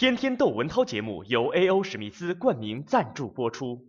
[0.00, 1.82] 天天窦文涛节目由 A.O.
[1.82, 3.86] 史密斯冠名赞助播出。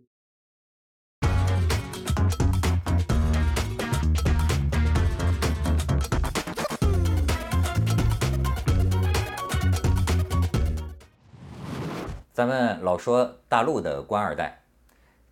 [12.34, 14.60] 咱们老说大陆的官二代，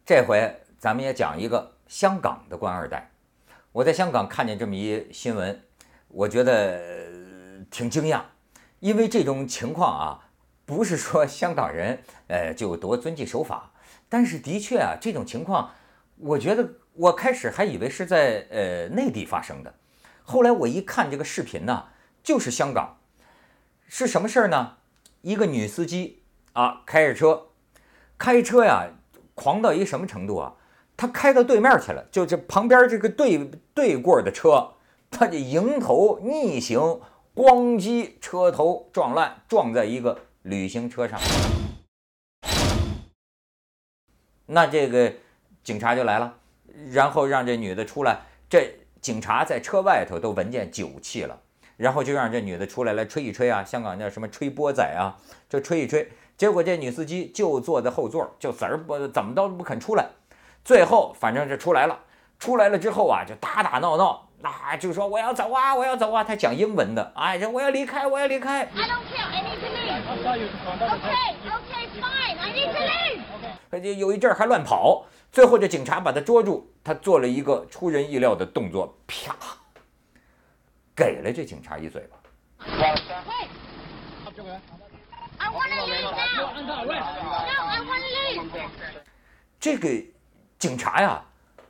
[0.07, 3.11] 这回咱们也讲一个香港的官二代。
[3.73, 5.63] 我在香港看见这么一新闻，
[6.09, 6.81] 我觉得
[7.71, 8.23] 挺惊讶，
[8.79, 10.30] 因为这种情况啊，
[10.71, 11.99] 不是说香港人
[12.29, 13.73] 呃就多遵纪守法，
[14.09, 15.73] 但是的确啊，这种情况，
[16.17, 19.75] 我觉得我开始还以为是在呃内地发生的，
[20.23, 21.87] 后来我一看这个视频呢，
[22.23, 22.99] 就是香港，
[23.89, 24.77] 是什么事儿呢？
[25.23, 26.19] 一个女司机。
[26.53, 27.47] 啊，开着车，
[28.19, 28.89] 开车呀，
[29.37, 30.53] 狂到一个什么程度啊？
[30.97, 34.73] 他开到对面去了，就这旁边这个对对过的车，
[35.13, 37.01] 他就迎头逆行，
[37.37, 41.21] 咣叽，车头撞烂，撞在一个旅行车上。
[44.47, 45.13] 那这个
[45.63, 46.35] 警察就来了，
[46.91, 48.21] 然后让这女的出来。
[48.49, 51.39] 这警察在车外头都闻见酒气了，
[51.77, 55.17] 然后就让这女的出来来吹一吹啊，香港叫什么吹波仔啊，
[55.49, 56.11] 就吹一吹。
[56.37, 60.09] 结果这女司机就坐在后座，就死儿不怎么都不肯出来。
[60.65, 62.01] 最后反正是出来了，
[62.39, 66.25] 出来了之后啊，就打打闹闹，啊，就说我要走啊，我要走啊。
[66.25, 68.67] 他讲英文的，哎，这我要离开，我要离开。
[70.27, 70.83] I need to leave.
[70.83, 73.95] Okay, okay, fine, I need to leave.
[73.97, 79.35] 有一阵还乱跑，最后这警察把他捉住，他做了一个出人意料的动作，啪，
[80.95, 82.17] 给了这警察一嘴巴。
[89.59, 89.89] 这个
[90.59, 91.23] 警察呀，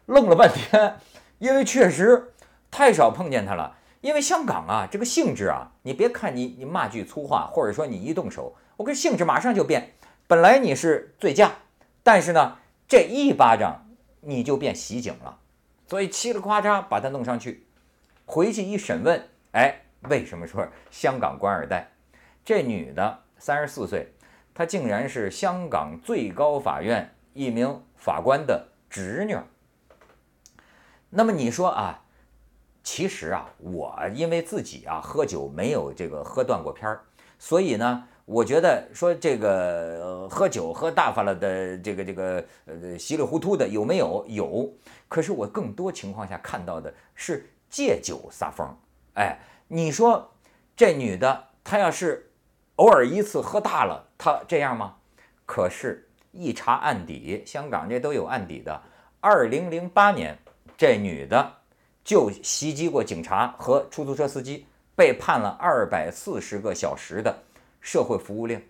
[0.07, 0.99] 愣了半天，
[1.39, 2.33] 因为确实
[2.71, 3.77] 太少碰见他了。
[4.01, 9.93] 因为香港啊，这个性质啊，你别看你你骂句粗话，或者说你一动手，我跟性质马上就变。
[10.27, 11.53] 本来你是醉驾，
[12.03, 13.87] 但是呢，这一巴掌
[14.21, 15.39] 你就变袭警了。
[15.87, 17.67] 所以嘁哩夸嚓把他弄上去，
[18.27, 21.91] 回去一审问，哎，为什么说香港官二代？
[22.45, 23.21] 这女的。
[23.43, 24.13] 三十四岁，
[24.53, 29.35] 她竟然是香港最高法院一名法官的侄女。
[31.09, 32.05] 那么你说啊，
[32.83, 37.01] 其实啊，我因为自己啊喝酒没有这个喝断过片儿，
[37.39, 44.25] 所以呢，我觉得说这个喝酒喝大发了的这个这个呃稀里糊涂的有没有？
[44.29, 44.73] 有。
[45.09, 48.77] 可是我更多情况下看到的是借酒撒疯。
[49.15, 50.33] 哎，你说
[50.77, 52.27] 这女的她要是。
[52.77, 54.97] 偶尔一次喝大了，她这样吗？
[55.45, 58.81] 可是，一查案底，香港这都有案底的。
[59.21, 60.39] 二零零八年，
[60.79, 61.57] 这女的
[62.05, 64.67] 就袭击过警察和出租车司机，
[64.97, 67.43] 被判了二百四十个小时的
[67.81, 68.63] 社会服务令。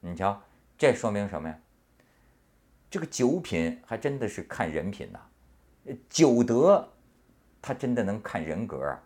[0.00, 0.42] 你瞧，
[0.76, 1.58] 这说明什么呀？
[2.90, 5.20] 这个酒品还真的是看人品呐，
[6.08, 6.88] 酒德，
[7.60, 8.98] 他真的能看人格，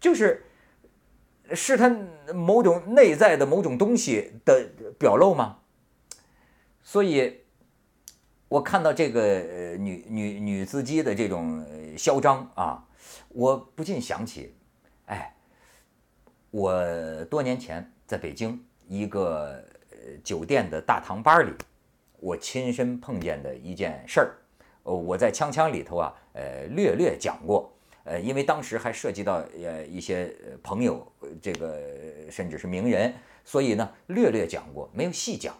[0.00, 0.44] 就是。
[1.54, 1.90] 是他
[2.32, 5.58] 某种内在的某种东西的表露吗？
[6.82, 7.41] 所以，
[8.52, 11.64] 我看到这个呃女女女司机的这种
[11.96, 12.86] 嚣张啊，
[13.30, 14.54] 我不禁想起，
[15.06, 15.34] 哎，
[16.50, 21.54] 我多年前在北京一个呃酒店的大堂班里，
[22.20, 24.36] 我亲身碰见的一件事儿，
[24.82, 27.72] 呃，我在锵锵里头啊，呃，略略讲过。
[28.04, 30.30] 呃，因为当时还涉及到呃一些
[30.62, 31.80] 朋友，这个
[32.30, 33.14] 甚至是名人，
[33.46, 35.54] 所以呢略略讲过，没有细讲。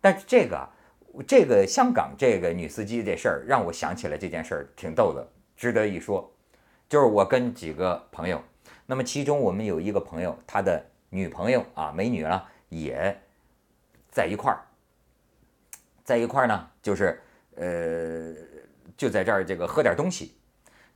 [0.00, 0.66] 但是这个
[1.26, 5.26] 这个香港这个女司机这事儿，让我想起来这件事儿挺逗的，
[5.56, 6.32] 值得一说。
[6.88, 8.42] 就是我跟几个朋友，
[8.86, 13.20] 那么其中我们有一个朋友，他的女朋友啊，美女了，也
[14.10, 14.60] 在一块儿，
[16.04, 17.20] 在一块儿呢，就是
[17.56, 18.34] 呃
[18.96, 20.34] 就在这儿这个喝点东西，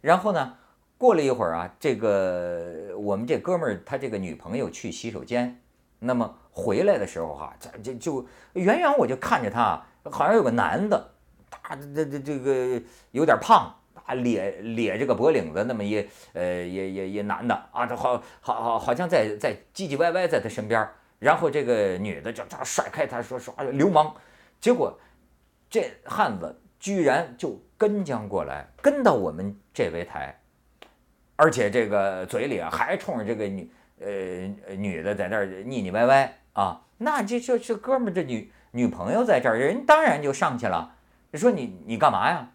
[0.00, 0.56] 然后呢。
[0.96, 5.60] 过了一会儿啊，这个我们这哥们儿他这个女朋友去洗手间，
[5.98, 8.24] 那么回来的时候哈，这这就
[8.54, 11.10] 远远我就看着他，好像有个男的，
[11.50, 12.80] 他这这这个
[13.12, 13.74] 有点胖
[14.04, 20.86] 啊，咧咧这个脖领子，那么一呃也也也男的啊，这好好好好像在在唧唧歪歪在他身边，
[21.18, 24.14] 然后这个女的就这甩开他说说流氓，
[24.60, 24.98] 结果
[25.70, 30.38] 这汉子居然就跟将过来，跟到我们这围台。
[31.36, 33.68] 而且这个嘴里，还冲着这个女
[33.98, 40.96] 呃女的在那儿腻腻歪歪啊，那这这这哥们这女女朋友在这儿，人当然就上去了。
[41.34, 42.50] 说你你干嘛呀？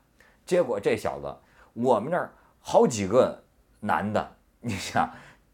[0.45, 1.33] 结果这小子，
[1.73, 3.43] 我们那儿好几个
[3.79, 5.09] 男的，你想，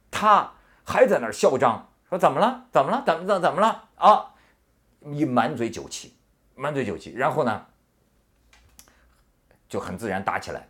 [0.10, 0.52] 他
[0.84, 2.66] 还在那儿嚣张，说怎么了？
[2.72, 3.04] 怎么了？
[3.06, 3.90] 怎么怎怎么了？
[3.96, 4.34] 啊，
[5.04, 6.16] 一满嘴酒气，
[6.56, 7.68] 满嘴酒气，然后呢，
[9.70, 10.68] 就很自然打起来。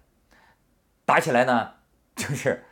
[1.05, 1.71] 打起来呢，
[2.17, 2.65] 就是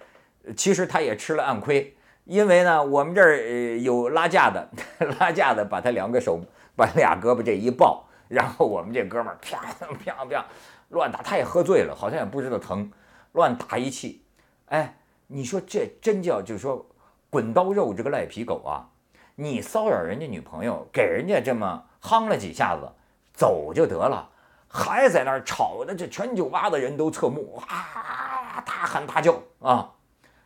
[0.57, 4.69] 其实他也吃了暗亏，因为呢，我们这儿有拉架的，
[5.19, 6.41] 拉架的把他两个手，
[6.75, 10.45] 把俩胳膊这一抱，然后我们这哥们儿啪啪啪
[10.89, 12.91] 乱打，他也喝醉了，好像也不知道疼，
[13.31, 14.25] 乱打一气。
[14.67, 14.97] 哎，
[15.27, 16.85] 你说这真叫就是说
[17.29, 18.89] 滚刀肉这个赖皮狗啊！
[19.35, 22.87] 你骚扰人家女朋友，给人家这么夯了几下子，
[23.33, 24.29] 走就得了。
[24.67, 29.91] 还在那儿吵的，这全酒吧的人都侧目，啊，大喊大叫啊！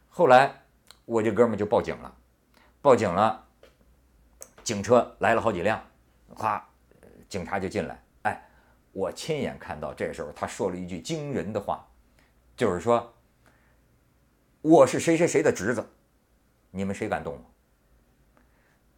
[0.09, 0.63] 后来
[1.05, 2.13] 我这哥们就报警了，
[2.81, 3.45] 报警了，
[4.63, 5.81] 警车来了好几辆，
[6.35, 6.67] 哗，
[7.29, 8.03] 警察就进来。
[8.23, 8.41] 哎，
[8.91, 11.87] 我亲眼看到，这时候他说了一句惊人的话，
[12.55, 13.13] 就是说
[14.61, 15.87] ：“我是谁谁谁的侄子，
[16.71, 17.53] 你们谁敢动我？”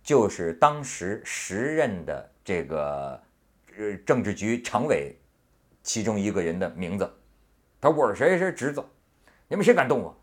[0.04, 3.22] 就是当时时任的这个
[3.78, 5.16] 呃政治局常委。
[5.82, 7.10] 其中一个人的名字，
[7.80, 8.84] 他说我是谁谁侄子，
[9.48, 10.22] 你们谁敢动我？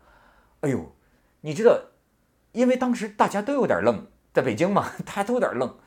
[0.61, 0.95] 哎呦，
[1.41, 1.77] 你知道，
[2.51, 5.77] 因为当时大家都有点愣，在北京嘛， 大家都有点愣。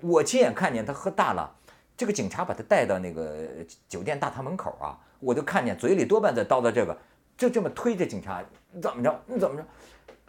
[0.00, 1.54] 我亲眼看见他喝大了，
[1.96, 3.48] 这个警察把他带到那个
[3.88, 6.96] 酒店大堂门口啊，我就看见嘴里多半在叨叨这个，
[7.36, 8.42] 就这么推着警察，
[8.72, 9.22] 你怎么着？
[9.26, 9.66] 你怎么着？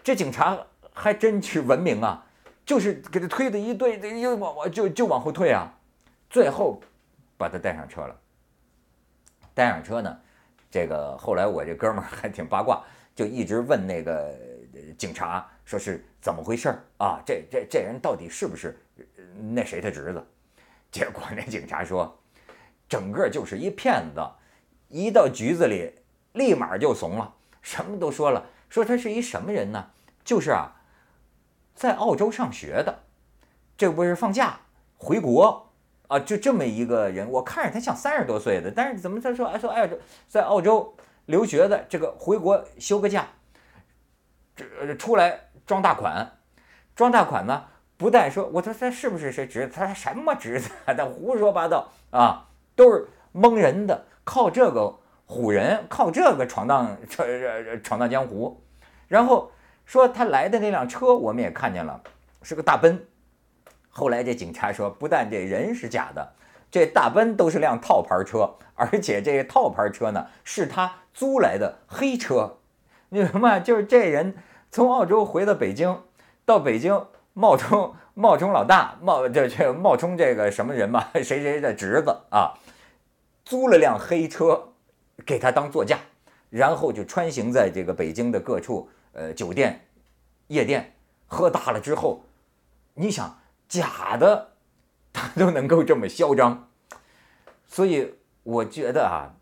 [0.04, 0.58] 这警察
[0.94, 2.26] 还真是文明啊，
[2.66, 5.74] 就是给他推的一对，又往往就就往后退啊，
[6.30, 6.80] 最后
[7.38, 8.16] 把他带上车了。
[9.54, 10.20] 带上车呢，
[10.70, 12.84] 这个后来我这哥们儿还挺八卦，
[13.16, 14.34] 就一直问那个
[14.98, 17.20] 警察，说是怎么回事儿啊？
[17.26, 18.78] 这这这人到底是不是
[19.54, 20.26] 那谁他侄子？
[20.92, 22.20] 结果那警察说，
[22.88, 24.22] 整个就是一骗子，
[24.88, 25.94] 一到局子里
[26.34, 29.92] 立马就怂了，什么都说了，说他是一什么人呢？
[30.24, 30.82] 就是啊，
[31.76, 33.04] 在澳洲上学的，
[33.78, 34.62] 这不是放假
[34.98, 35.66] 回国。
[36.08, 39.90] 啊，就这么一个人，我看着他像三十多岁的，但是怎么他说哎说哎
[40.26, 40.96] 在澳洲
[41.26, 43.28] 留学的这个回国休个假，
[44.56, 46.40] 这出来装大款，
[46.96, 47.66] 装大款呢？
[47.98, 49.74] 不但说我说他是不是谁侄子？
[49.76, 50.70] 他什么侄子？
[50.86, 52.46] 他胡说八道啊，
[52.76, 54.96] 都是蒙人的，靠这个
[55.28, 57.28] 唬人，靠这个闯荡闯
[57.84, 58.62] 闯荡江湖。
[59.08, 59.52] 然后
[59.86, 62.02] 说他来的那辆车，我们也看见了，
[62.44, 63.04] 是个大奔。
[63.90, 66.34] 后来这警察说，不但这人是假的，
[66.70, 72.58] 这大奔都是辆套牌车，而且这套牌车呢是他租来的黑车。
[73.10, 73.60] 你明白？
[73.60, 74.36] 就是这人
[74.70, 76.04] 从澳洲回到北京，
[76.46, 77.08] 到北京
[77.38, 81.06] 冒充冒充老大，冒这这冒充这个什么人嘛？
[81.22, 82.58] 谁谁的侄子啊？
[83.46, 84.74] 租了辆黑车
[85.24, 86.00] 给他当座驾，
[86.50, 89.86] 然后就穿行在这个北京的各处呃酒店、
[90.48, 90.96] 夜店，
[91.28, 92.24] 喝大了之后，
[92.96, 93.40] 你想。
[93.70, 94.54] 假的，
[95.12, 96.70] 他都能够这么嚣张，
[97.68, 99.36] 所以我觉得啊，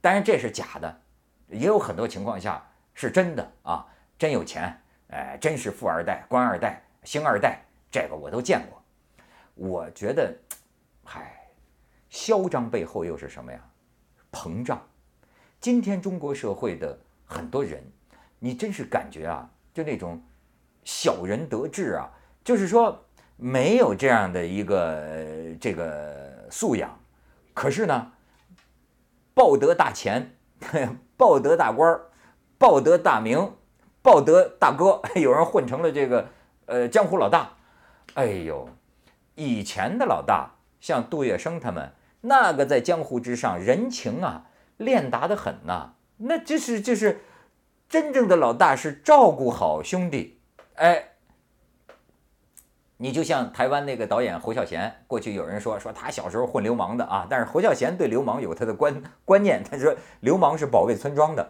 [0.00, 1.00] 当然这是假的，
[1.48, 3.84] 也有很多情况下是真的啊，
[4.16, 8.82] 真有钱，哎，真是富二代、官二代、星二代，这个我都见过。
[9.54, 10.30] 我觉得，
[11.02, 11.48] 嗨，
[12.10, 13.58] 嚣张背后又是什么呀？
[14.30, 14.86] 膨胀。
[15.58, 17.82] 今天中国社会的很多人，
[18.38, 20.22] 你真是感觉啊，就那种
[20.84, 22.10] 小人得志啊，
[22.44, 23.02] 就是说。
[23.40, 26.98] 没有这样的一个这个素养，
[27.54, 28.10] 可是呢，
[29.32, 30.36] 抱得大钱，
[31.16, 32.10] 抱得大官儿，
[32.58, 33.54] 抱得大名，
[34.02, 36.30] 抱得大哥， 有人混成了这个
[36.68, 37.50] 呃江湖老大。
[38.14, 38.68] 哎呦，
[39.34, 44.46] 以前的老大像杜月笙他们，那个在江湖之上人情啊
[44.76, 47.20] 练达的很呐，那这是就是
[47.88, 50.38] 真正的老大是照顾好兄弟，
[50.74, 51.04] 哎。
[53.00, 61.48] 你就像台湾那个导演侯孝贤，过去有人说说他小时候混流氓的啊，但是侯孝贤对流氓有他的观观念，他说流氓是保卫村庄的，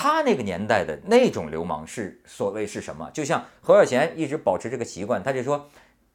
[0.00, 3.10] 他那个年代的那种流氓是所谓是什么？
[3.10, 5.68] 就像侯孝贤一直保持这个习惯，他就说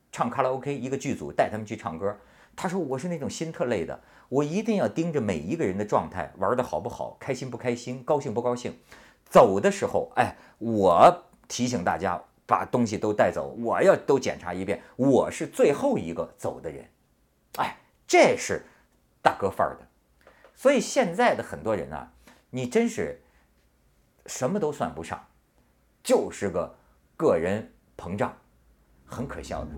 [0.09, 2.17] 唱卡拉 OK，一个剧组带他们去唱歌，
[2.55, 3.99] 他说我是那种心特累的，
[4.29, 8.79] 我一定要盯着每一个人的状态，玩的好不好，开心不开心，高兴不高兴，
[9.25, 12.23] 走的时候，哎，我提醒大家。
[12.45, 14.81] 把东西都带走，我要都检查一遍。
[14.97, 16.85] 我是最后一个走的人，
[17.57, 18.63] 哎，这是
[19.21, 19.87] 大哥范儿的。
[20.53, 22.11] 所以现在的很多人啊，
[22.49, 23.22] 你真是
[24.25, 25.21] 什么都算不上，
[26.03, 26.75] 就是个
[27.17, 28.35] 个人膨胀，
[29.05, 29.71] 很可笑的。